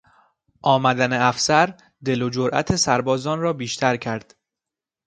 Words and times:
آمدن 0.63 1.13
افسر 1.13 1.73
دل 2.05 2.21
و 2.21 2.29
جرات 2.29 2.75
سربازان 2.75 3.39
را 3.39 3.53
بیشتر 3.53 3.97
کرد. 3.97 4.35